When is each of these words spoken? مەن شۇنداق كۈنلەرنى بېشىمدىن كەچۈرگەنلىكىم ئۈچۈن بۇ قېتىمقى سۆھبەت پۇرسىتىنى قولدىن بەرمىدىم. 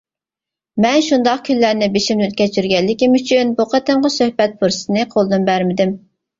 مەن 0.85 1.03
شۇنداق 1.07 1.43
كۈنلەرنى 1.49 1.91
بېشىمدىن 1.99 2.33
كەچۈرگەنلىكىم 2.41 3.21
ئۈچۈن 3.21 3.55
بۇ 3.61 3.69
قېتىمقى 3.77 4.15
سۆھبەت 4.17 4.59
پۇرسىتىنى 4.65 5.09
قولدىن 5.17 5.49
بەرمىدىم. 5.55 5.97